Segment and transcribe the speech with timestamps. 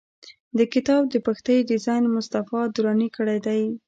[0.57, 3.63] د کتاب د پښتۍ ډیزاین مصطفی دراني کړی دی.